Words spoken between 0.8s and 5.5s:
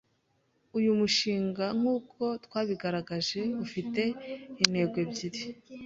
mushinga, nk’uko twabigaragaje ufite intego ebyiri